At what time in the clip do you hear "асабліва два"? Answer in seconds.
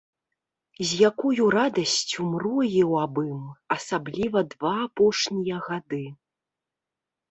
3.79-4.75